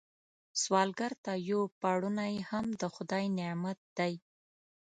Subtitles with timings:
[0.61, 4.13] سوالګر ته یو پړونی هم د خدای نعمت دی